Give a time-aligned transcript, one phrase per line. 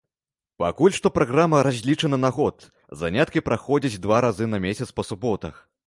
[0.61, 2.65] Пакуль што праграма разлічана на год,
[3.05, 5.67] заняткі праходзяць два разы на месяц па суботах.